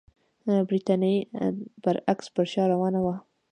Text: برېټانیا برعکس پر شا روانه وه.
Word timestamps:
برېټانیا 0.67 1.47
برعکس 1.83 2.27
پر 2.33 2.45
شا 2.51 2.63
روانه 2.73 2.99
وه. 3.05 3.15